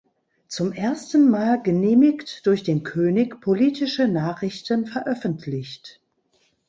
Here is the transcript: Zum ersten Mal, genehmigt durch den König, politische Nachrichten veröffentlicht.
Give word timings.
Zum 0.47 0.71
ersten 0.71 1.29
Mal, 1.29 1.61
genehmigt 1.61 2.47
durch 2.47 2.63
den 2.63 2.81
König, 2.81 3.39
politische 3.39 4.07
Nachrichten 4.07 4.87
veröffentlicht. 4.87 6.01